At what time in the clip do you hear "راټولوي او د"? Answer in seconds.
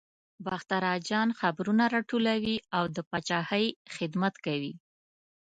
1.95-2.97